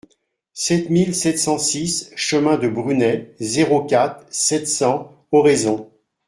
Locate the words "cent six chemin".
1.37-2.57